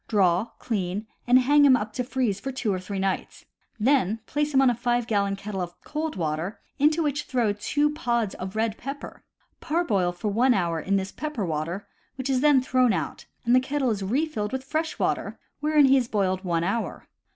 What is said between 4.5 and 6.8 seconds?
him in a 5 gallon kettle of cold water,